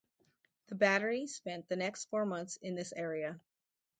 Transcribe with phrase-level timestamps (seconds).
[0.69, 3.39] The battery spent the next four months in this area.